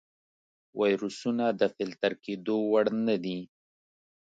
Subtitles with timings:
[0.81, 3.39] ویروسونه د فلتر کېدو وړ نه دي.